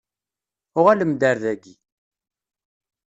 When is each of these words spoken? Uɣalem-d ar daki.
Uɣalem-d 0.79 1.21
ar 1.29 1.35
daki. 1.43 1.73